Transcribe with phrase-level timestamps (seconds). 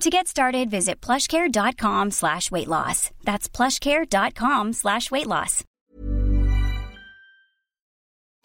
[0.00, 3.10] To get started, visit plushcare.com slash weight loss.
[3.24, 5.62] That's plushcare.com slash weight loss.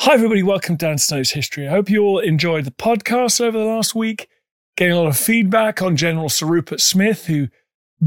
[0.02, 0.44] Hi, everybody.
[0.44, 1.66] Welcome to Dan Snow's History.
[1.66, 4.28] I hope you all enjoyed the podcast over the last week,
[4.76, 7.48] getting a lot of feedback on General Sir Rupert Smith, who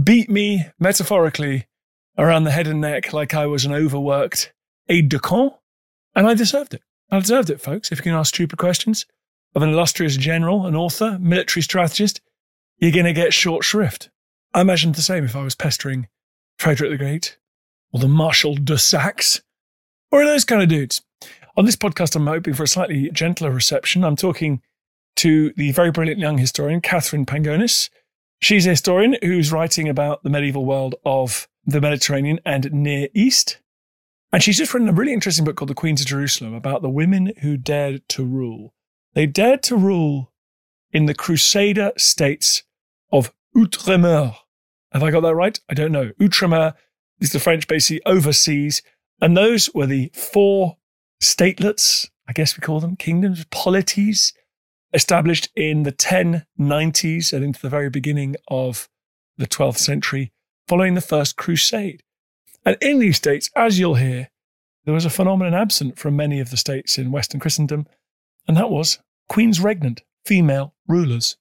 [0.05, 1.69] beat me metaphorically
[2.19, 4.53] around the head and neck like I was an overworked
[4.91, 5.55] aide de camp.
[6.15, 6.83] And I deserved it.
[7.11, 7.91] I deserved it, folks.
[7.91, 9.07] If you can ask stupid questions
[9.55, 12.21] of an illustrious general, an author, military strategist,
[12.79, 14.11] you're going to get short shrift.
[14.55, 16.09] I imagine the same if I was pestering
[16.59, 17.39] Frederick the Great
[17.93, 19.43] or the Marshal de Saxe
[20.11, 21.03] or those kind of dudes.
[21.57, 24.05] On this podcast, I'm hoping for a slightly gentler reception.
[24.05, 24.63] I'm talking
[25.17, 27.91] to the very brilliant young historian, Katherine Pangonis.
[28.41, 33.59] She's a historian who's writing about the medieval world of the Mediterranean and Near East.
[34.33, 36.89] And she's just written a really interesting book called The Queens of Jerusalem about the
[36.89, 38.75] women who dared to rule.
[39.15, 40.33] They dared to rule
[40.93, 42.63] in the Crusader states
[43.13, 44.37] of Outremer.
[44.93, 45.59] Have I got that right?
[45.69, 46.11] I don't know.
[46.21, 46.75] Outremer
[47.21, 48.83] is the French basically overseas.
[49.21, 50.77] And those were the four
[51.23, 54.33] statelets, I guess we call them kingdoms, polities,
[54.93, 58.89] established in the 1090s and into the very beginning of
[59.37, 60.33] the 12th century,
[60.67, 62.03] following the First Crusade.
[62.65, 64.31] And in these states, as you'll hear,
[64.85, 67.87] there was a phenomenon absent from many of the states in Western Christendom,
[68.47, 71.37] and that was queens regnant, female rulers.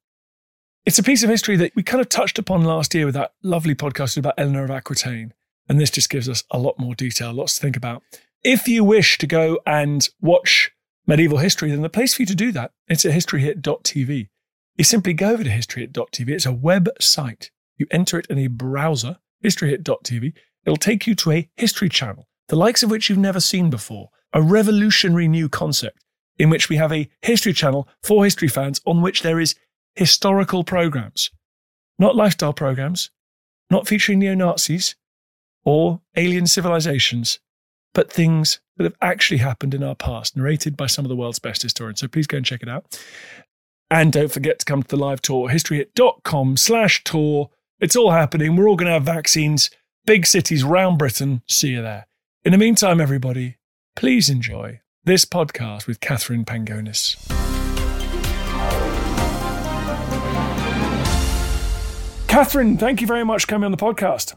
[0.87, 3.33] It's a piece of history that we kind of touched upon last year with that
[3.43, 5.33] lovely podcast about Eleanor of Aquitaine.
[5.67, 8.03] And this just gives us a lot more detail, lots to think about.
[8.41, 10.71] If you wish to go and watch
[11.05, 14.29] medieval history, then the place for you to do that, it's at historyhit.tv.
[14.77, 16.29] You simply go over to historyhit.tv.
[16.29, 17.49] It's a website.
[17.75, 20.35] You enter it in a browser, historyhit.tv.
[20.65, 24.07] It'll take you to a history channel, the likes of which you've never seen before,
[24.31, 26.05] a revolutionary new concept
[26.39, 29.55] in which we have a history channel for history fans on which there is
[29.97, 31.31] historical programs,
[31.99, 33.09] not lifestyle programs,
[33.69, 34.95] not featuring neo Nazis
[35.65, 37.39] or alien civilizations,
[37.93, 41.39] but things that have actually happened in our past, narrated by some of the world's
[41.39, 41.99] best historians.
[41.99, 42.99] So please go and check it out.
[43.89, 47.49] And don't forget to come to the live tour, historyhit.com slash tour.
[47.79, 48.55] It's all happening.
[48.55, 49.69] We're all going to have vaccines,
[50.05, 51.41] big cities round Britain.
[51.47, 52.07] See you there.
[52.43, 53.57] In the meantime, everybody,
[53.95, 57.46] please enjoy this podcast with Katherine Pangonis.
[62.37, 64.35] Katherine, thank you very much for coming on the podcast.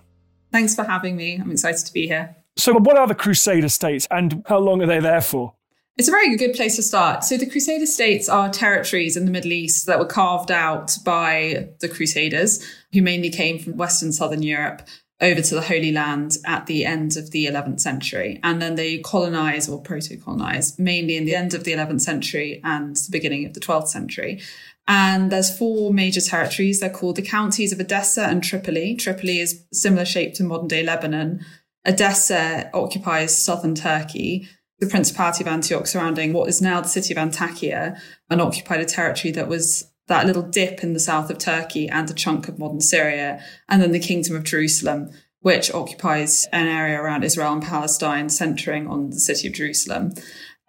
[0.50, 1.34] Thanks for having me.
[1.34, 2.34] I'm excited to be here.
[2.56, 5.52] So, what are the Crusader states and how long are they there for?
[5.98, 7.24] It's a very good place to start.
[7.24, 11.68] So, the Crusader states are territories in the Middle East that were carved out by
[11.80, 14.80] the Crusaders, who mainly came from Western Southern Europe
[15.20, 18.40] over to the Holy Land at the end of the 11th century.
[18.42, 22.62] And then they colonized or proto colonized mainly in the end of the 11th century
[22.64, 24.40] and the beginning of the 12th century.
[24.86, 26.80] And there's four major territories.
[26.80, 28.96] They're called the counties of Edessa and Tripoli.
[28.96, 31.44] Tripoli is similar shape to modern day Lebanon.
[31.84, 34.48] Edessa occupies southern Turkey.
[34.80, 38.86] The Principality of Antioch surrounding what is now the city of Antakya and occupied a
[38.86, 42.58] territory that was that little dip in the south of Turkey and a chunk of
[42.58, 43.42] modern Syria.
[43.68, 45.10] And then the Kingdom of Jerusalem,
[45.40, 50.12] which occupies an area around Israel and Palestine, centering on the city of Jerusalem.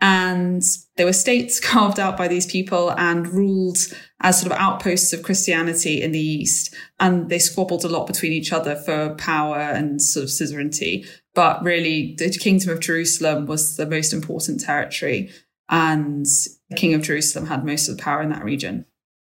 [0.02, 0.64] And
[0.98, 3.78] there were states carved out by these people and ruled
[4.22, 6.74] as sort of outposts of Christianity in the East.
[7.00, 11.06] And they squabbled a lot between each other for power and sort of suzerainty.
[11.34, 15.32] But really, the Kingdom of Jerusalem was the most important territory.
[15.70, 16.26] And
[16.70, 18.86] the King of Jerusalem had most of the power in that region.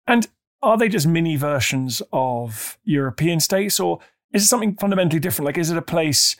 [0.07, 0.27] And
[0.61, 3.99] are they just mini versions of European states, or
[4.33, 5.45] is it something fundamentally different?
[5.45, 6.35] Like, is it a place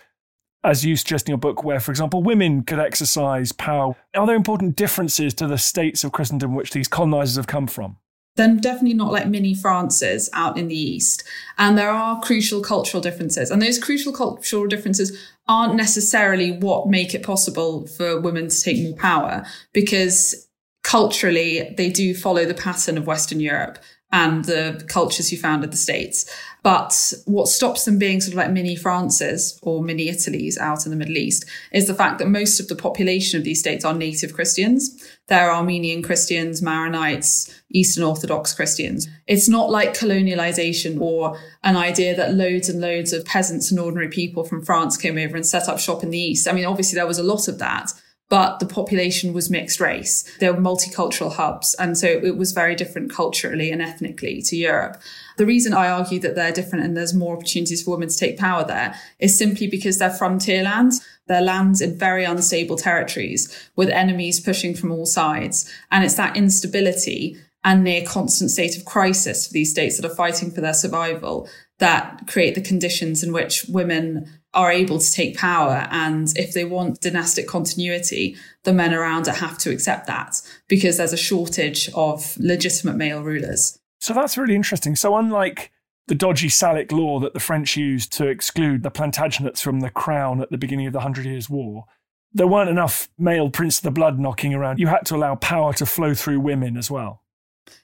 [0.66, 3.96] as you suggest in your book, where, for example, women could exercise power.
[4.16, 7.98] Are there important differences to the states of Christendom which these colonizers have come from?
[8.36, 11.24] They're definitely not like mini Frances out in the East.
[11.58, 13.50] And there are crucial cultural differences.
[13.50, 15.18] And those crucial cultural differences
[15.48, 20.48] aren't necessarily what make it possible for women to take more power because
[20.84, 23.78] culturally they do follow the pattern of Western Europe
[24.16, 26.26] and the cultures who founded the states.
[26.64, 30.92] But what stops them being sort of like mini Frances or mini Italies out in
[30.92, 33.94] the Middle East is the fact that most of the population of these states are
[33.94, 35.06] native Christians.
[35.28, 39.06] They're Armenian Christians, Maronites, Eastern Orthodox Christians.
[39.28, 44.10] It's not like colonialization or an idea that loads and loads of peasants and ordinary
[44.10, 46.48] people from France came over and set up shop in the East.
[46.48, 47.92] I mean, obviously there was a lot of that,
[48.30, 50.24] but the population was mixed race.
[50.39, 51.75] There were multicultural hubs.
[51.75, 55.00] And so it was very different culturally and ethnically to Europe.
[55.38, 58.38] The reason I argue that they're different and there's more opportunities for women to take
[58.38, 61.06] power there is simply because they're frontier lands.
[61.27, 65.71] They're lands in very unstable territories with enemies pushing from all sides.
[65.92, 70.16] And it's that instability and near constant state of crisis for these states that are
[70.16, 71.50] fighting for their survival
[71.80, 75.88] that create the conditions in which women are able to take power.
[75.92, 80.98] And if they want dynastic continuity, the men around it have to accept that because
[80.98, 83.78] there's a shortage of legitimate male rulers.
[84.00, 84.96] So that's really interesting.
[84.96, 85.72] So, unlike
[86.07, 90.42] the dodgy Salic law that the French used to exclude the Plantagenets from the crown
[90.42, 91.86] at the beginning of the Hundred Years' War,
[92.34, 94.80] there weren't enough male prince of the blood knocking around.
[94.80, 97.24] You had to allow power to flow through women as well.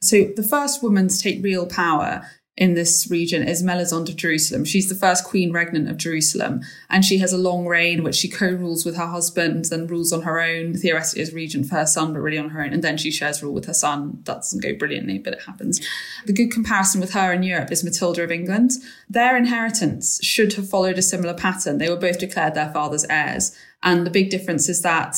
[0.02, 2.28] So, the first woman to take real power
[2.62, 4.66] in this region is Melisande of Jerusalem.
[4.66, 6.62] She's the first queen regnant of Jerusalem,
[6.92, 10.22] and she has a long reign, which she co-rules with her husband, then rules on
[10.22, 12.98] her own, theoretically as regent for her son, but really on her own, and then
[12.98, 14.20] she shares rule with her son.
[14.26, 15.82] That doesn't go brilliantly, but it happens.
[16.28, 18.74] The good comparison with her in Europe is Matilda of England.
[19.10, 21.80] Their inheritance should have followed a similar pattern.
[21.80, 25.18] They were both declared their father's heirs, and the big difference is that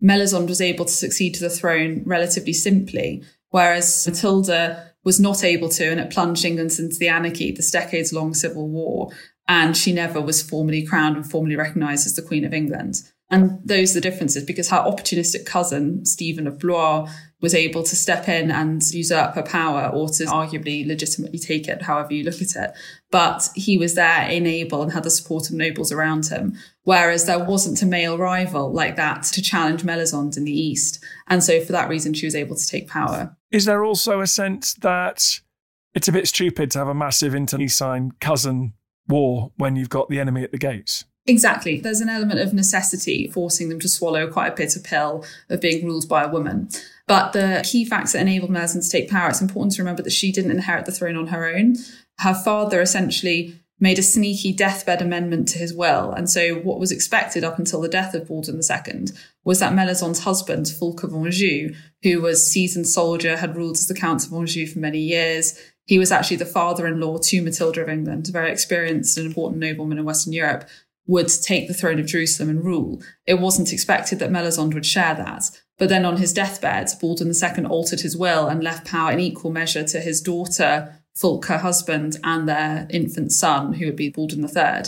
[0.00, 5.68] Melisande was able to succeed to the throne relatively simply, whereas Matilda was not able
[5.68, 9.10] to, and it plunged England into the anarchy, this decades long civil war.
[9.46, 12.96] And she never was formally crowned and formally recognized as the Queen of England.
[13.30, 17.10] And those are the differences because her opportunistic cousin, Stephen of Blois,
[17.40, 21.82] was able to step in and usurp her power or to arguably legitimately take it,
[21.82, 22.72] however you look at it.
[23.10, 26.56] But he was there, able, and had the support of nobles around him.
[26.84, 31.02] Whereas there wasn't a male rival like that to challenge Melisande in the East.
[31.26, 33.36] And so for that reason, she was able to take power.
[33.54, 35.40] Is there also a sense that
[35.94, 38.72] it's a bit stupid to have a massive internecine cousin
[39.06, 41.04] war when you've got the enemy at the gates?
[41.28, 41.78] Exactly.
[41.78, 45.86] There's an element of necessity forcing them to swallow quite a bitter pill of being
[45.86, 46.68] ruled by a woman.
[47.06, 50.10] But the key facts that enabled Melisande to take power, it's important to remember that
[50.10, 51.76] she didn't inherit the throne on her own.
[52.18, 56.10] Her father essentially made a sneaky deathbed amendment to his will.
[56.10, 59.06] And so what was expected up until the death of Baldwin II
[59.44, 63.86] was that Melisande's husband, Fulk of Anjou, who was a seasoned soldier, had ruled as
[63.86, 65.58] the Count of Anjou for many years.
[65.86, 69.98] He was actually the father-in-law to Matilda of England, a very experienced and important nobleman
[69.98, 70.66] in Western Europe,
[71.06, 73.02] would take the throne of Jerusalem and rule.
[73.26, 75.50] It wasn't expected that Melisande would share that.
[75.78, 79.50] But then on his deathbed, Baldwin II altered his will and left power in equal
[79.50, 84.44] measure to his daughter, Fulk, her husband, and their infant son, who would be Baldwin
[84.44, 84.84] III.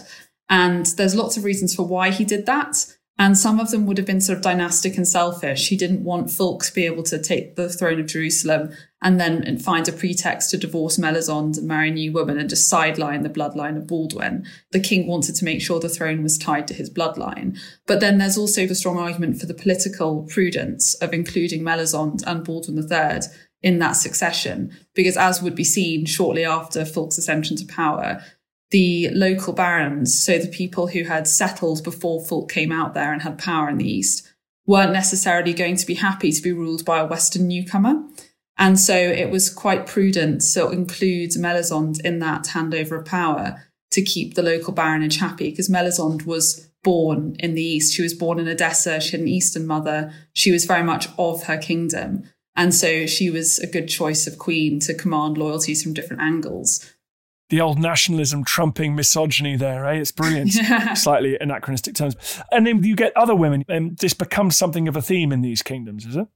[0.48, 2.86] And there's lots of reasons for why he did that.
[3.18, 5.68] And some of them would have been sort of dynastic and selfish.
[5.68, 9.58] He didn't want Fulk to be able to take the throne of Jerusalem and then
[9.58, 13.30] find a pretext to divorce Melisande and marry a new woman and just sideline the
[13.30, 14.44] bloodline of Baldwin.
[14.72, 17.58] The king wanted to make sure the throne was tied to his bloodline.
[17.87, 22.44] But then there's also the strong argument for the political prudence of including Melisande and
[22.44, 23.20] Baldwin III
[23.62, 28.23] in that succession, because as would be seen shortly after Fulk's ascension to power,
[28.70, 33.23] the local barons, so the people who had settled before Fulk came out there and
[33.23, 34.28] had power in the East,
[34.66, 38.02] weren't necessarily going to be happy to be ruled by a Western newcomer.
[38.58, 44.02] And so it was quite prudent to include Melisande in that handover of power to
[44.02, 47.94] keep the local baronage happy, because Melisande was born in the East.
[47.94, 49.00] She was born in Edessa.
[49.00, 50.12] She had an Eastern mother.
[50.32, 52.25] She was very much of her kingdom.
[52.56, 56.95] And so she was a good choice of queen to command loyalties from different angles
[57.48, 59.94] the old nationalism trumping misogyny there, eh?
[59.94, 60.52] It's brilliant.
[60.94, 62.16] Slightly anachronistic terms.
[62.50, 65.62] And then you get other women, and this becomes something of a theme in these
[65.62, 66.26] kingdoms, is it?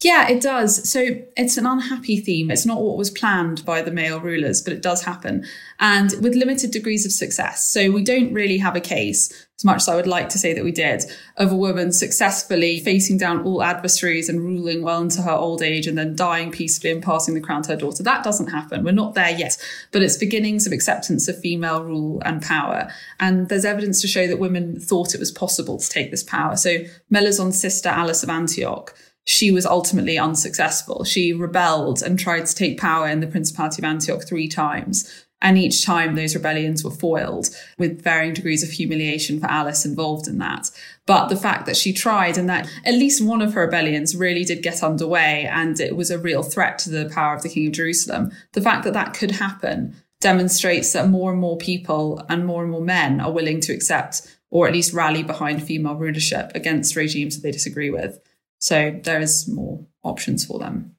[0.00, 0.88] Yeah, it does.
[0.88, 1.04] So
[1.36, 2.52] it's an unhappy theme.
[2.52, 5.44] It's not what was planned by the male rulers, but it does happen.
[5.80, 7.64] And with limited degrees of success.
[7.64, 10.52] So we don't really have a case, as much as I would like to say
[10.52, 11.02] that we did,
[11.36, 15.88] of a woman successfully facing down all adversaries and ruling well into her old age
[15.88, 18.04] and then dying peacefully and passing the crown to her daughter.
[18.04, 18.84] That doesn't happen.
[18.84, 19.56] We're not there yet,
[19.90, 22.88] but it's beginnings of acceptance of female rule and power.
[23.18, 26.56] And there's evidence to show that women thought it was possible to take this power.
[26.56, 28.94] So Melisande's sister, Alice of Antioch,
[29.28, 31.04] she was ultimately unsuccessful.
[31.04, 35.26] She rebelled and tried to take power in the Principality of Antioch three times.
[35.42, 40.28] And each time those rebellions were foiled with varying degrees of humiliation for Alice involved
[40.28, 40.70] in that.
[41.04, 44.44] But the fact that she tried and that at least one of her rebellions really
[44.44, 47.66] did get underway and it was a real threat to the power of the King
[47.66, 52.46] of Jerusalem, the fact that that could happen demonstrates that more and more people and
[52.46, 56.50] more and more men are willing to accept or at least rally behind female rulership
[56.54, 58.18] against regimes that they disagree with.
[58.58, 60.96] So there is more options for them.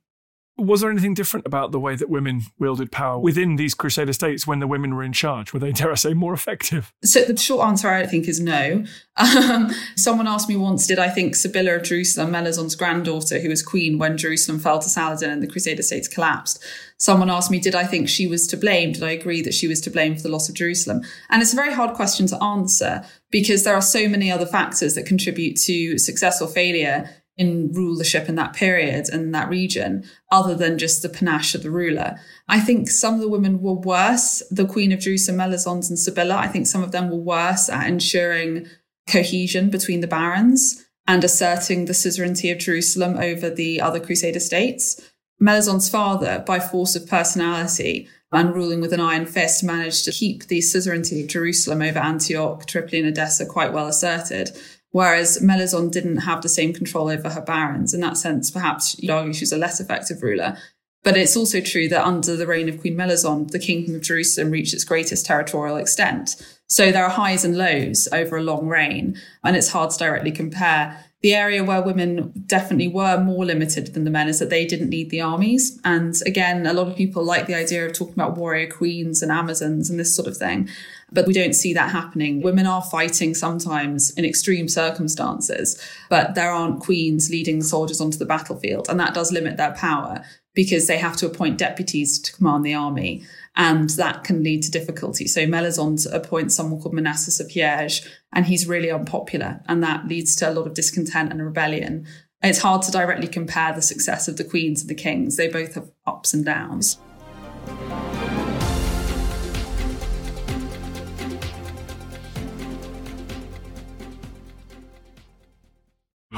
[0.60, 4.46] Was there anything different about the way that women wielded power within these Crusader states
[4.46, 5.54] when the women were in charge?
[5.54, 6.94] Were they, dare I say, more effective?
[7.02, 8.84] So the short answer, I think, is no.
[9.20, 13.62] Um, someone asked me once, did I think Sibylla of Jerusalem, Melisande's granddaughter, who was
[13.62, 16.64] queen when Jerusalem fell to Saladin and the Crusader states collapsed,
[16.98, 18.94] someone asked me, did I think she was to blame?
[18.94, 21.02] Did I agree that she was to blame for the loss of Jerusalem?
[21.30, 24.96] And it's a very hard question to answer because there are so many other factors
[24.96, 27.10] that contribute to success or failure
[27.40, 31.72] in rulership in that period and that region, other than just the panache of the
[31.72, 32.20] ruler.
[32.50, 36.36] I think some of the women were worse, the Queen of Jerusalem, Melisande's and Sibylla,
[36.36, 38.68] I think some of them were worse at ensuring
[39.08, 45.02] cohesion between the barons and asserting the suzerainty of Jerusalem over the other Crusader states.
[45.40, 50.48] Melisande's father, by force of personality and ruling with an iron fist, managed to keep
[50.48, 54.52] the suzerainty of Jerusalem over Antioch, Tripoli, and Edessa quite well asserted.
[54.92, 57.94] Whereas Melisande didn't have the same control over her barons.
[57.94, 60.58] In that sense, perhaps you'd argue she was a less effective ruler.
[61.04, 64.52] But it's also true that under the reign of Queen Melisande, the Kingdom of Jerusalem
[64.52, 66.36] reached its greatest territorial extent.
[66.68, 70.32] So there are highs and lows over a long reign, and it's hard to directly
[70.32, 71.06] compare.
[71.22, 74.90] The area where women definitely were more limited than the men is that they didn't
[74.90, 75.78] need the armies.
[75.84, 79.30] And again, a lot of people like the idea of talking about warrior queens and
[79.30, 80.70] Amazons and this sort of thing.
[81.12, 82.42] But we don't see that happening.
[82.42, 88.26] Women are fighting sometimes in extreme circumstances, but there aren't queens leading soldiers onto the
[88.26, 88.88] battlefield.
[88.88, 90.24] And that does limit their power
[90.54, 93.24] because they have to appoint deputies to command the army.
[93.56, 95.28] And that can lead to difficulty.
[95.28, 99.62] So Melisande appoints someone called Manasses of Liège, and he's really unpopular.
[99.68, 102.08] And that leads to a lot of discontent and rebellion.
[102.42, 105.36] It's hard to directly compare the success of the queens and the kings.
[105.36, 106.98] They both have ups and downs.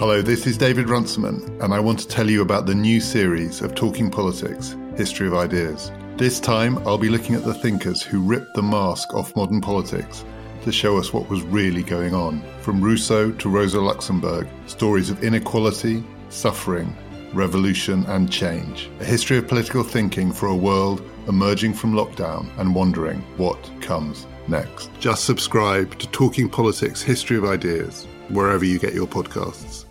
[0.02, 3.62] Hello, this is David Runciman, and I want to tell you about the new series
[3.62, 5.92] of Talking Politics History of Ideas.
[6.18, 10.26] This time, I'll be looking at the thinkers who ripped the mask off modern politics
[10.64, 12.42] to show us what was really going on.
[12.62, 16.98] From Rousseau to Rosa Luxemburg, stories of inequality, suffering,
[17.32, 18.90] revolution, and change.
[19.02, 24.26] A history of political thinking for a world emerging from lockdown and wondering what comes
[24.48, 24.90] next.
[25.00, 29.86] Just subscribe to Talking Politics History of Ideas wherever you get your podcasts.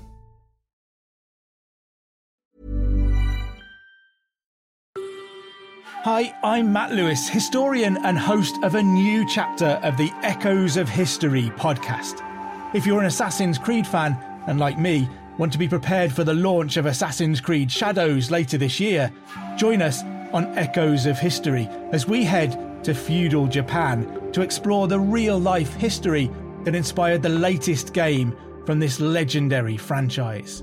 [6.05, 10.89] Hi, I'm Matt Lewis, historian and host of a new chapter of the Echoes of
[10.89, 12.25] History podcast.
[12.75, 14.17] If you're an Assassin's Creed fan,
[14.47, 18.57] and like me, want to be prepared for the launch of Assassin's Creed Shadows later
[18.57, 19.13] this year,
[19.59, 20.03] join us
[20.33, 25.75] on Echoes of History as we head to feudal Japan to explore the real life
[25.75, 26.31] history
[26.65, 30.63] that inspired the latest game from this legendary franchise.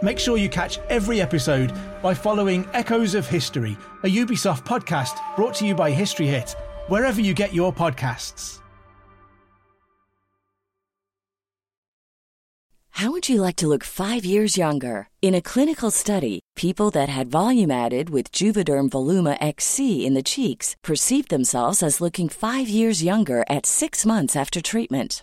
[0.00, 5.54] Make sure you catch every episode by following Echoes of History, a Ubisoft podcast brought
[5.54, 6.54] to you by History Hit,
[6.86, 8.60] wherever you get your podcasts.
[12.90, 15.08] How would you like to look five years younger?
[15.22, 20.22] In a clinical study, people that had volume added with Juvederm Voluma XC in the
[20.22, 25.22] cheeks perceived themselves as looking five years younger at six months after treatment.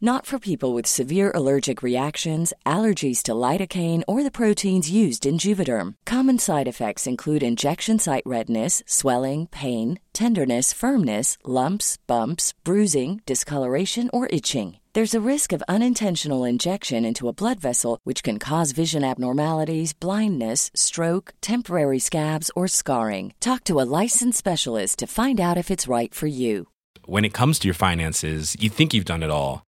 [0.00, 5.38] Not for people with severe allergic reactions, allergies to lidocaine, or the proteins used in
[5.38, 5.96] Juvederm.
[6.06, 14.08] Common side effects include injection site redness, swelling, pain, tenderness, firmness, lumps, bumps, bruising, discoloration,
[14.12, 14.78] or itching.
[14.92, 19.94] There's a risk of unintentional injection into a blood vessel, which can cause vision abnormalities,
[19.94, 23.34] blindness, stroke, temporary scabs, or scarring.
[23.40, 26.68] Talk to a licensed specialist to find out if it's right for you.
[27.06, 29.67] When it comes to your finances, you think you've done it all.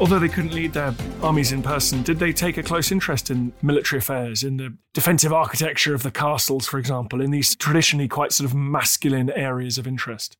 [0.00, 3.52] Although they couldn't lead their armies in person, did they take a close interest in
[3.60, 8.32] military affairs, in the defensive architecture of the castles, for example, in these traditionally quite
[8.32, 10.38] sort of masculine areas of interest?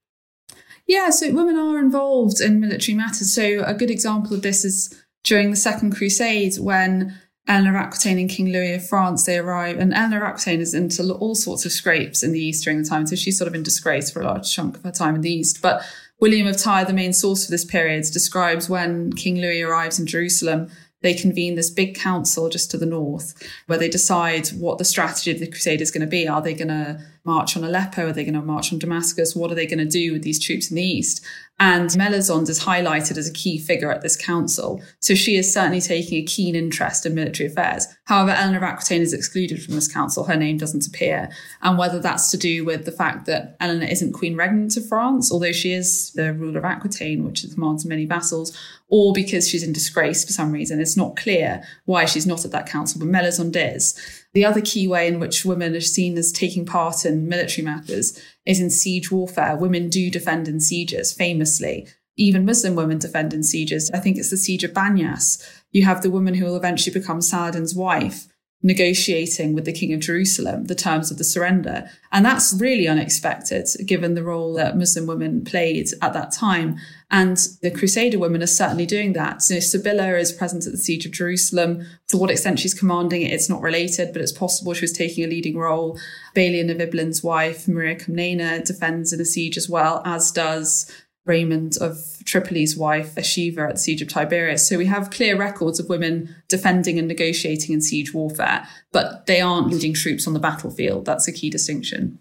[0.87, 3.35] Yeah, so women are involved in military matters.
[3.35, 8.19] So a good example of this is during the Second Crusade when Eleanor of Aquitaine
[8.19, 11.73] and King Louis of France, they arrive, and of Aquitaine is into all sorts of
[11.73, 14.27] scrapes in the East during the time, so she's sort of in disgrace for a
[14.27, 15.61] large chunk of her time in the East.
[15.61, 15.83] But
[16.21, 20.07] William of Tyre, the main source for this period, describes when King Louis arrives in
[20.07, 20.71] Jerusalem,
[21.03, 23.35] they convene this big council just to the north
[23.67, 26.29] where they decide what the strategy of the crusade is going to be.
[26.29, 28.09] Are they going to march on Aleppo?
[28.09, 29.37] Are they going to march on Damascus?
[29.37, 31.25] What are they going to do with these troops in the east?
[31.61, 34.83] And Melisande is highlighted as a key figure at this council.
[35.01, 37.87] So she is certainly taking a keen interest in military affairs.
[38.05, 40.25] However, Eleanor of Aquitaine is excluded from this council.
[40.25, 41.29] Her name doesn't appear.
[41.61, 45.31] And whether that's to do with the fact that Eleanor isn't queen regnant of France,
[45.31, 48.57] although she is the ruler of Aquitaine, which commands many vassals,
[48.89, 50.81] or because she's in disgrace for some reason.
[50.81, 54.01] It's not clear why she's not at that council, but Melisande is.
[54.33, 58.19] The other key way in which women are seen as taking part in military matters
[58.47, 59.57] is in siege warfare.
[59.57, 61.89] Women do defend in sieges, famously.
[62.17, 63.91] Even Muslim women defend in sieges.
[63.93, 65.43] I think it's the siege of Banyas.
[65.73, 68.30] You have the woman who will eventually become Saladin's wife
[68.63, 71.89] negotiating with the King of Jerusalem the terms of the surrender.
[72.13, 76.77] And that's really unexpected given the role that Muslim women played at that time.
[77.11, 79.43] And the Crusader women are certainly doing that.
[79.43, 81.87] So Sibylla is present at the siege of Jerusalem.
[82.09, 85.25] To what extent she's commanding it, it's not related, but it's possible she was taking
[85.25, 85.99] a leading role.
[86.37, 90.91] Balian of Ibelin's wife, Maria Komnena, defends in a siege as well, as does
[91.27, 94.69] Raymond of Tripoli's wife, Eschiva, at the Siege of Tiberias.
[94.69, 99.41] So we have clear records of women defending and negotiating in siege warfare, but they
[99.41, 101.05] aren't leading troops on the battlefield.
[101.05, 102.19] That's a key distinction.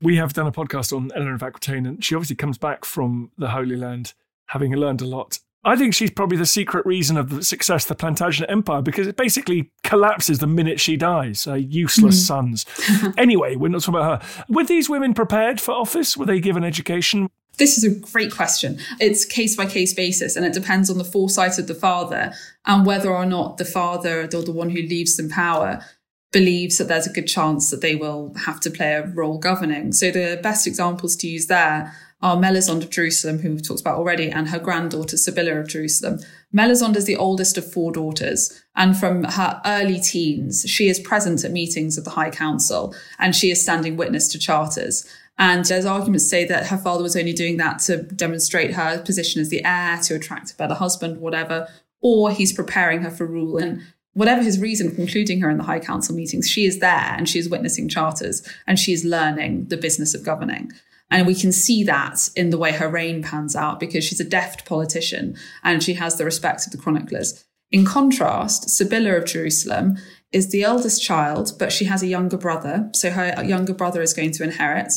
[0.00, 3.30] We have done a podcast on Eleanor of Aquitaine, and she obviously comes back from
[3.38, 4.14] the Holy Land
[4.48, 5.38] having learned a lot.
[5.64, 9.06] I think she's probably the secret reason of the success of the Plantagenet Empire because
[9.06, 11.44] it basically collapses the minute she dies.
[11.44, 12.26] Her useless mm.
[12.26, 12.66] sons.
[13.16, 14.44] anyway, we're not talking about her.
[14.48, 16.16] Were these women prepared for office?
[16.16, 17.30] Were they given education?
[17.58, 18.78] This is a great question.
[18.98, 22.32] It's case by case basis, and it depends on the foresight of the father
[22.66, 25.84] and whether or not the father or the one who leaves them power
[26.32, 29.92] believes that there's a good chance that they will have to play a role governing.
[29.92, 33.98] So the best examples to use there are Melisande of Jerusalem, who we've talked about
[33.98, 36.20] already, and her granddaughter Sibylla of Jerusalem.
[36.52, 41.44] Melisande is the oldest of four daughters, and from her early teens, she is present
[41.44, 45.04] at meetings of the High Council, and she is standing witness to charters.
[45.38, 49.40] And there's arguments say that her father was only doing that to demonstrate her position
[49.40, 51.68] as the heir, to attract a better husband, whatever,
[52.00, 53.56] or he's preparing her for rule.
[53.56, 57.14] And whatever his reason for including her in the High Council meetings, she is there
[57.16, 60.70] and she is witnessing charters and she is learning the business of governing.
[61.10, 64.24] And we can see that in the way her reign pans out because she's a
[64.24, 67.44] deft politician and she has the respect of the chroniclers.
[67.70, 69.96] In contrast, Sibylla of Jerusalem
[70.30, 72.90] is the eldest child, but she has a younger brother.
[72.94, 74.92] So her younger brother is going to inherit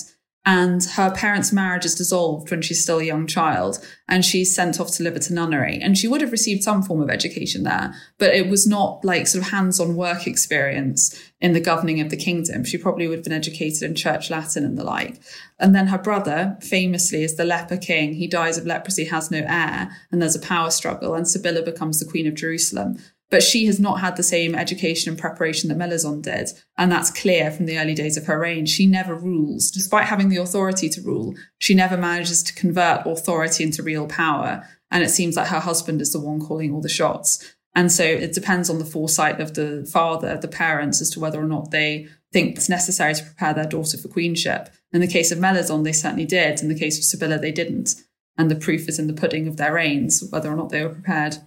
[0.45, 4.79] and her parents' marriage is dissolved when she's still a young child and she's sent
[4.79, 5.79] off to live at a nunnery.
[5.81, 9.27] And she would have received some form of education there but it was not like
[9.27, 12.63] sort of hands-on work experience in the governing of the kingdom.
[12.63, 15.19] She probably would have been educated in church latin and the like.
[15.59, 18.13] And then her brother famously is the leper king.
[18.13, 21.99] He dies of leprosy has no heir and there's a power struggle and sibylla becomes
[21.99, 22.97] the queen of jerusalem
[23.29, 26.49] but she has not had the same education and preparation that Melisande did.
[26.77, 28.65] And that's clear from the early days of her reign.
[28.65, 29.71] She never rules.
[29.71, 34.67] Despite having the authority to rule, she never manages to convert authority into real power.
[34.91, 37.55] And it seems like her husband is the one calling all the shots.
[37.73, 41.41] And so it depends on the foresight of the father, the parents, as to whether
[41.41, 44.69] or not they think it's necessary to prepare their daughter for queenship.
[44.93, 46.61] In the case of Melisande, they certainly did.
[46.61, 47.95] In the case of Sibylla, they didn't.
[48.37, 50.93] And the proof is in the pudding of their reigns, whether or not they were
[50.93, 51.37] prepared.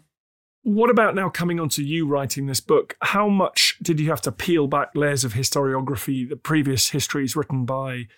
[0.62, 2.96] What about now coming on to you writing this book?
[3.00, 7.64] How much did you have to peel back layers of historiography, the previous histories written
[7.64, 8.08] by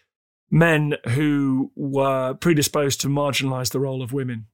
[0.50, 4.46] men who were predisposed to marginalize the role of women?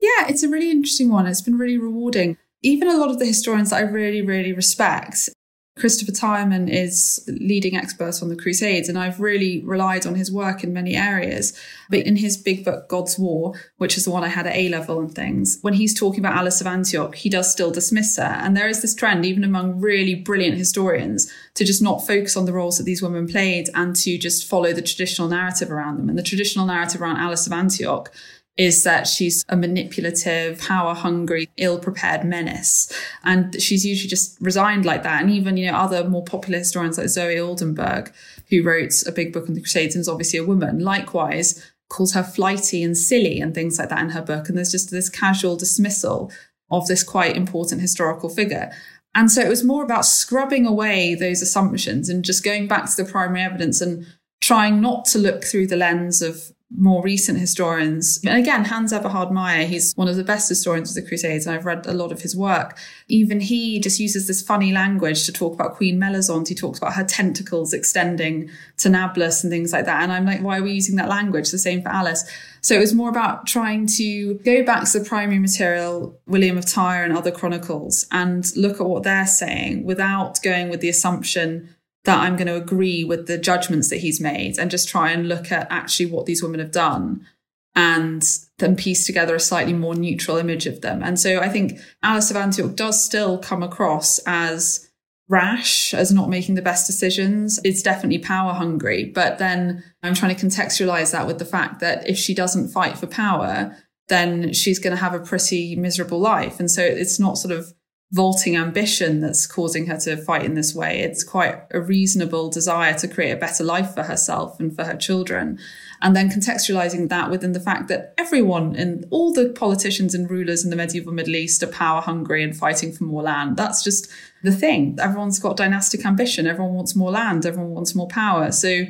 [0.00, 1.26] Yeah, it's a really interesting one.
[1.26, 2.36] It's been really rewarding.
[2.62, 5.28] Even a lot of the historians that I really, really respect
[5.76, 10.62] Christopher Tyerman is leading expert on the Crusades, and I've really relied on his work
[10.62, 11.52] in many areas.
[11.90, 14.68] But in his big book, God's War, which is the one I had at A
[14.68, 18.22] level and things, when he's talking about Alice of Antioch, he does still dismiss her.
[18.22, 22.44] And there is this trend, even among really brilliant historians, to just not focus on
[22.44, 26.08] the roles that these women played and to just follow the traditional narrative around them.
[26.08, 28.12] And the traditional narrative around Alice of Antioch
[28.56, 32.92] is that she's a manipulative, power hungry, ill prepared menace.
[33.24, 35.20] And she's usually just resigned like that.
[35.22, 38.12] And even, you know, other more popular historians like Zoe Oldenbourg,
[38.50, 42.14] who wrote a big book on the Crusades and is obviously a woman, likewise calls
[42.14, 44.48] her flighty and silly and things like that in her book.
[44.48, 46.30] And there's just this casual dismissal
[46.70, 48.72] of this quite important historical figure.
[49.14, 53.02] And so it was more about scrubbing away those assumptions and just going back to
[53.02, 54.06] the primary evidence and
[54.40, 58.18] trying not to look through the lens of more recent historians.
[58.24, 61.54] And again, Hans Eberhard Mayer, he's one of the best historians of the Crusades, and
[61.54, 62.78] I've read a lot of his work.
[63.08, 66.48] Even he just uses this funny language to talk about Queen Melisande.
[66.48, 70.02] He talks about her tentacles extending to Nablus and things like that.
[70.02, 71.50] And I'm like, why are we using that language?
[71.50, 72.24] The same for Alice.
[72.60, 76.66] So it was more about trying to go back to the primary material, William of
[76.66, 81.74] Tyre and other chronicles, and look at what they're saying without going with the assumption
[82.04, 85.28] that I'm going to agree with the judgments that he's made and just try and
[85.28, 87.26] look at actually what these women have done
[87.74, 88.22] and
[88.58, 91.02] then piece together a slightly more neutral image of them.
[91.02, 94.88] And so I think Alice of Antioch does still come across as
[95.28, 97.58] rash, as not making the best decisions.
[97.64, 99.06] It's definitely power hungry.
[99.06, 102.98] But then I'm trying to contextualize that with the fact that if she doesn't fight
[102.98, 103.76] for power,
[104.08, 106.60] then she's going to have a pretty miserable life.
[106.60, 107.72] And so it's not sort of
[108.12, 111.00] vaulting ambition that's causing her to fight in this way.
[111.00, 114.96] It's quite a reasonable desire to create a better life for herself and for her
[114.96, 115.58] children.
[116.00, 120.62] And then contextualizing that within the fact that everyone and all the politicians and rulers
[120.62, 123.56] in the medieval Middle East are power hungry and fighting for more land.
[123.56, 124.08] That's just
[124.42, 124.96] the thing.
[125.00, 126.46] Everyone's got dynastic ambition.
[126.46, 127.46] Everyone wants more land.
[127.46, 128.52] Everyone wants more power.
[128.52, 128.84] So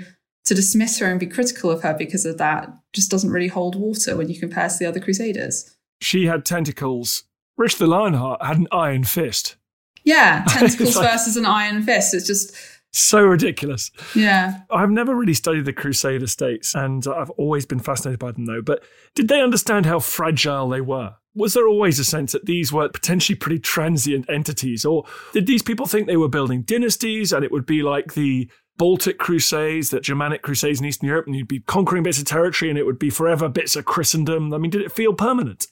[0.45, 3.77] to dismiss her and be critical of her because of that just doesn't really hold
[3.77, 5.75] water when you compare to the other crusaders.
[6.01, 7.25] She had tentacles
[7.57, 9.57] Rich the Lionheart had an iron fist.
[10.05, 12.15] Yeah, tentacles like, versus an iron fist.
[12.15, 12.55] It's just
[12.95, 13.91] so ridiculous.
[14.15, 14.61] Yeah.
[14.71, 18.63] I've never really studied the Crusader states and I've always been fascinated by them though.
[18.63, 18.85] But
[19.17, 21.15] did they understand how fragile they were?
[21.35, 24.85] Was there always a sense that these were potentially pretty transient entities?
[24.85, 28.49] Or did these people think they were building dynasties and it would be like the
[28.77, 32.71] Baltic Crusades, the Germanic Crusades in Eastern Europe, and you'd be conquering bits of territory
[32.71, 34.55] and it would be forever bits of Christendom?
[34.55, 35.67] I mean, did it feel permanent?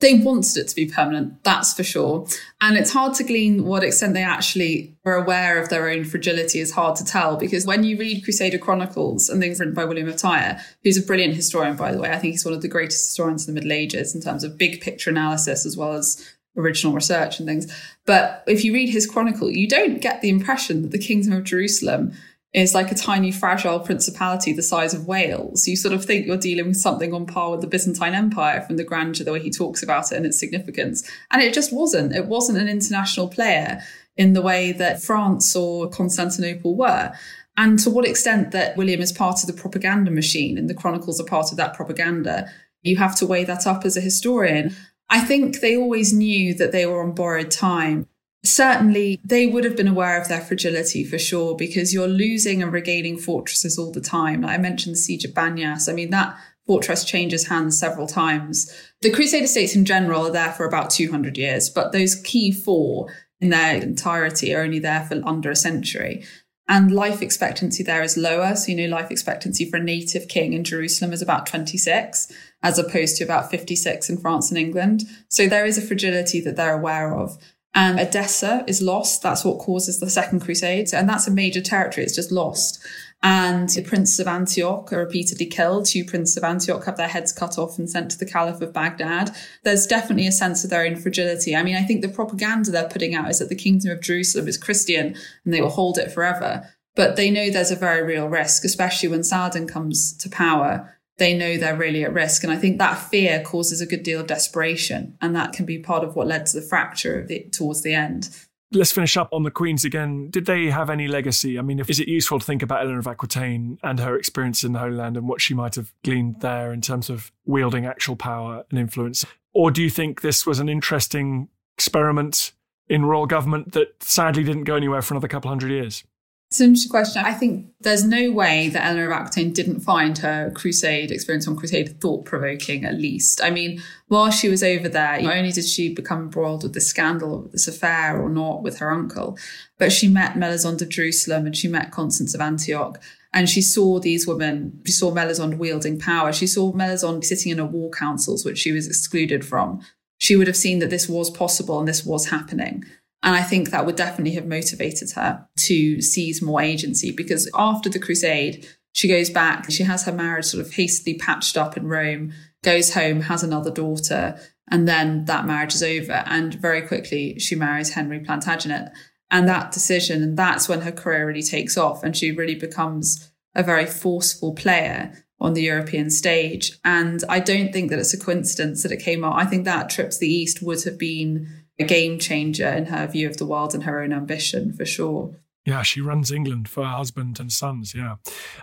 [0.00, 2.26] They wanted it to be permanent, that's for sure.
[2.60, 6.60] And it's hard to glean what extent they actually were aware of their own fragility
[6.60, 10.08] is hard to tell because when you read Crusader Chronicles and things written by William
[10.08, 12.68] of Tyre, who's a brilliant historian, by the way, I think he's one of the
[12.68, 16.36] greatest historians in the Middle Ages in terms of big picture analysis as well as
[16.58, 17.72] original research and things.
[18.04, 21.44] But if you read his chronicle, you don't get the impression that the kingdom of
[21.44, 22.12] Jerusalem
[22.56, 25.68] is like a tiny fragile principality the size of Wales.
[25.68, 28.78] You sort of think you're dealing with something on par with the Byzantine Empire from
[28.78, 31.08] the grandeur, the way he talks about it and its significance.
[31.30, 32.16] And it just wasn't.
[32.16, 33.82] It wasn't an international player
[34.16, 37.12] in the way that France or Constantinople were.
[37.58, 41.20] And to what extent that William is part of the propaganda machine and the chronicles
[41.20, 42.50] are part of that propaganda,
[42.82, 44.74] you have to weigh that up as a historian.
[45.10, 48.08] I think they always knew that they were on borrowed time
[48.44, 52.72] certainly they would have been aware of their fragility for sure because you're losing and
[52.72, 54.42] regaining fortresses all the time.
[54.42, 55.88] Like I mentioned the siege of Banyas.
[55.88, 58.72] I mean, that fortress changes hands several times.
[59.02, 63.12] The Crusader states in general are there for about 200 years, but those key four
[63.40, 66.24] in their entirety are only there for under a century.
[66.68, 68.56] And life expectancy there is lower.
[68.56, 72.78] So, you know, life expectancy for a native king in Jerusalem is about 26, as
[72.78, 75.04] opposed to about 56 in France and England.
[75.28, 77.38] So there is a fragility that they're aware of
[77.76, 79.22] and Edessa is lost.
[79.22, 80.94] That's what causes the Second Crusade.
[80.94, 82.04] And that's a major territory.
[82.04, 82.82] It's just lost.
[83.22, 85.84] And the princes of Antioch are repeatedly killed.
[85.84, 88.72] Two princes of Antioch have their heads cut off and sent to the Caliph of
[88.72, 89.30] Baghdad.
[89.62, 91.54] There's definitely a sense of their own fragility.
[91.54, 94.48] I mean, I think the propaganda they're putting out is that the kingdom of Jerusalem
[94.48, 96.66] is Christian and they will hold it forever.
[96.94, 101.34] But they know there's a very real risk, especially when Saladin comes to power they
[101.34, 102.44] know they're really at risk.
[102.44, 105.16] And I think that fear causes a good deal of desperation.
[105.20, 108.28] And that can be part of what led to the fracture the, towards the end.
[108.72, 110.28] Let's finish up on the Queens again.
[110.30, 111.58] Did they have any legacy?
[111.58, 114.72] I mean, is it useful to think about Eleanor of Aquitaine and her experience in
[114.72, 118.16] the Holy Land and what she might have gleaned there in terms of wielding actual
[118.16, 119.24] power and influence?
[119.54, 122.52] Or do you think this was an interesting experiment
[122.88, 126.02] in royal government that sadly didn't go anywhere for another couple hundred years?
[126.48, 127.24] It's an interesting question.
[127.24, 131.56] I think there's no way that Eleanor of Aquitaine didn't find her crusade experience on
[131.56, 133.42] crusade thought provoking, at least.
[133.42, 136.86] I mean, while she was over there, not only did she become embroiled with this
[136.86, 139.36] scandal, of this affair or not with her uncle,
[139.76, 143.02] but she met Melisande of Jerusalem and she met Constance of Antioch.
[143.32, 146.32] And she saw these women, she saw Melisande wielding power.
[146.32, 149.80] She saw Melisande sitting in a war councils, which she was excluded from.
[150.18, 152.84] She would have seen that this was possible and this was happening.
[153.22, 157.88] And I think that would definitely have motivated her to seize more agency because after
[157.88, 161.86] the crusade, she goes back, she has her marriage sort of hastily patched up in
[161.86, 164.38] Rome, goes home, has another daughter,
[164.70, 166.24] and then that marriage is over.
[166.26, 168.92] And very quickly, she marries Henry Plantagenet.
[169.30, 173.30] And that decision, and that's when her career really takes off, and she really becomes
[173.54, 176.78] a very forceful player on the European stage.
[176.84, 179.38] And I don't think that it's a coincidence that it came out.
[179.38, 183.06] I think that trip to the East would have been a game changer in her
[183.06, 185.36] view of the world and her own ambition, for sure.
[185.64, 187.92] Yeah, she runs England for her husband and sons.
[187.94, 188.16] Yeah.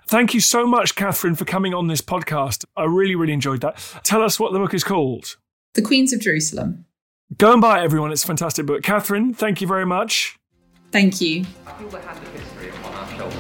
[0.08, 2.63] Thank you so much, Katherine, for coming on this podcast.
[2.78, 3.78] I really, really enjoyed that.
[4.04, 5.36] Tell us what the book is called
[5.73, 6.86] The Queens of Jerusalem.
[7.38, 8.12] Go and buy it, everyone.
[8.12, 8.84] It's a fantastic book.
[8.84, 10.38] Katherine, thank you very much.
[10.91, 11.45] Thank you.
[11.67, 13.39] I feel the hand of history upon our shoulders.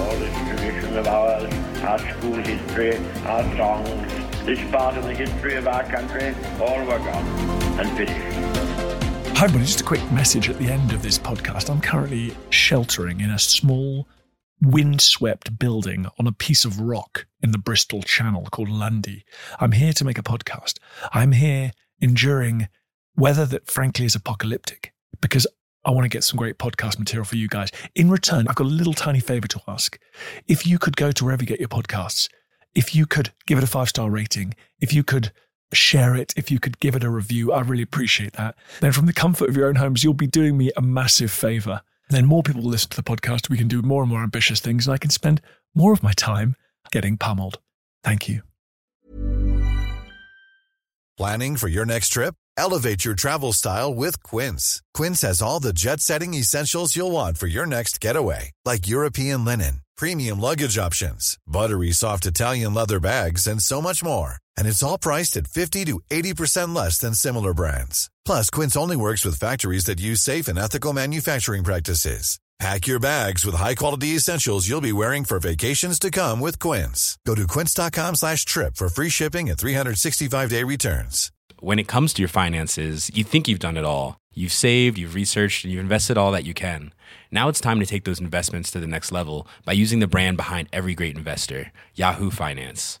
[0.00, 4.12] All this tradition of ours, our school history, our songs,
[4.46, 7.26] this part of the history of our country, all were gone
[7.78, 8.31] and finished.
[9.42, 9.66] Hi, everybody.
[9.66, 11.68] Just a quick message at the end of this podcast.
[11.68, 14.06] I'm currently sheltering in a small,
[14.60, 19.24] windswept building on a piece of rock in the Bristol Channel called Lundy.
[19.58, 20.78] I'm here to make a podcast.
[21.12, 22.68] I'm here enduring
[23.16, 25.48] weather that, frankly, is apocalyptic because
[25.84, 27.70] I want to get some great podcast material for you guys.
[27.96, 29.98] In return, I've got a little tiny favor to ask.
[30.46, 32.28] If you could go to wherever you get your podcasts,
[32.76, 35.32] if you could give it a five star rating, if you could
[35.72, 38.56] share it, if you could give it a review, I'd really appreciate that.
[38.80, 41.82] Then, from the comfort of your own homes, you'll be doing me a massive favor.
[42.08, 43.48] Then, more people will listen to the podcast.
[43.48, 45.40] We can do more and more ambitious things, and I can spend
[45.74, 46.56] more of my time
[46.90, 47.58] getting pummeled.
[48.04, 48.42] Thank you.
[51.16, 52.34] Planning for your next trip?
[52.56, 54.82] Elevate your travel style with Quince.
[54.92, 59.44] Quince has all the jet setting essentials you'll want for your next getaway, like European
[59.44, 64.41] linen premium luggage options, buttery soft Italian leather bags, and so much more.
[64.56, 68.10] And it's all priced at 50 to 80% less than similar brands.
[68.24, 72.38] Plus, Quince only works with factories that use safe and ethical manufacturing practices.
[72.62, 77.18] Pack your bags with high-quality essentials you'll be wearing for vacations to come with Quince.
[77.26, 81.32] Go to quince.com slash trip for free shipping and 365-day returns.
[81.58, 84.16] When it comes to your finances, you think you've done it all.
[84.32, 86.92] You've saved, you've researched, and you've invested all that you can.
[87.32, 90.36] Now it's time to take those investments to the next level by using the brand
[90.36, 93.00] behind every great investor, Yahoo Finance.